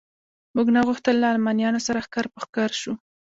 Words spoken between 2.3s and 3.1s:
په ښکر شو.